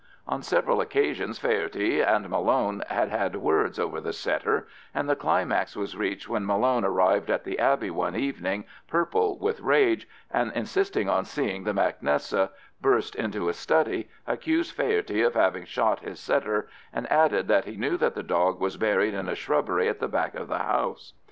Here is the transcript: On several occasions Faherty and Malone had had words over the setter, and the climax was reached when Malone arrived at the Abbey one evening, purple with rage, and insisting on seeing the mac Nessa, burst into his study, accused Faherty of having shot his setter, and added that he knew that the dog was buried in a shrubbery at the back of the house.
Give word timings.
On 0.27 0.41
several 0.41 0.81
occasions 0.81 1.37
Faherty 1.37 2.01
and 2.01 2.27
Malone 2.27 2.81
had 2.89 3.09
had 3.09 3.35
words 3.35 3.77
over 3.77 4.01
the 4.01 4.13
setter, 4.13 4.67
and 4.95 5.07
the 5.07 5.15
climax 5.15 5.75
was 5.77 5.95
reached 5.95 6.27
when 6.27 6.43
Malone 6.43 6.83
arrived 6.83 7.29
at 7.29 7.43
the 7.43 7.59
Abbey 7.59 7.91
one 7.91 8.15
evening, 8.15 8.63
purple 8.87 9.37
with 9.37 9.59
rage, 9.59 10.07
and 10.31 10.51
insisting 10.55 11.07
on 11.07 11.23
seeing 11.23 11.65
the 11.65 11.73
mac 11.75 12.01
Nessa, 12.01 12.49
burst 12.81 13.13
into 13.13 13.45
his 13.45 13.57
study, 13.57 14.09
accused 14.25 14.73
Faherty 14.75 15.21
of 15.21 15.35
having 15.35 15.65
shot 15.65 15.99
his 15.99 16.19
setter, 16.19 16.67
and 16.91 17.05
added 17.11 17.47
that 17.49 17.65
he 17.65 17.75
knew 17.77 17.95
that 17.97 18.15
the 18.15 18.23
dog 18.23 18.59
was 18.59 18.77
buried 18.77 19.13
in 19.13 19.29
a 19.29 19.35
shrubbery 19.35 19.87
at 19.87 19.99
the 19.99 20.07
back 20.07 20.33
of 20.33 20.47
the 20.47 20.57
house. 20.57 21.13